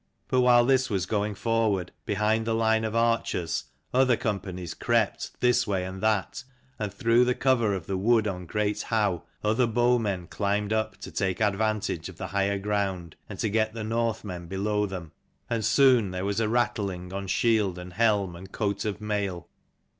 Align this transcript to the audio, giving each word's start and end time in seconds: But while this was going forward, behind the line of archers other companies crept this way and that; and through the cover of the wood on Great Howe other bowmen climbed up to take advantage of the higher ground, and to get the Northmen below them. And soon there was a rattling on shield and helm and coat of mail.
But 0.29 0.41
while 0.41 0.65
this 0.65 0.89
was 0.89 1.05
going 1.05 1.35
forward, 1.35 1.91
behind 2.07 2.47
the 2.47 2.55
line 2.55 2.83
of 2.83 2.95
archers 2.95 3.65
other 3.93 4.17
companies 4.17 4.73
crept 4.73 5.39
this 5.41 5.67
way 5.67 5.85
and 5.85 6.01
that; 6.01 6.43
and 6.79 6.91
through 6.91 7.23
the 7.23 7.35
cover 7.35 7.75
of 7.75 7.85
the 7.85 7.99
wood 7.99 8.27
on 8.27 8.47
Great 8.47 8.81
Howe 8.81 9.21
other 9.43 9.67
bowmen 9.67 10.25
climbed 10.25 10.73
up 10.73 10.97
to 11.01 11.11
take 11.11 11.39
advantage 11.39 12.09
of 12.09 12.17
the 12.17 12.29
higher 12.33 12.57
ground, 12.57 13.15
and 13.29 13.37
to 13.37 13.49
get 13.49 13.75
the 13.75 13.83
Northmen 13.83 14.47
below 14.47 14.87
them. 14.87 15.11
And 15.51 15.63
soon 15.63 16.09
there 16.09 16.25
was 16.25 16.39
a 16.39 16.49
rattling 16.49 17.13
on 17.13 17.27
shield 17.27 17.77
and 17.77 17.93
helm 17.93 18.35
and 18.35 18.51
coat 18.51 18.85
of 18.85 19.01
mail. 19.01 19.49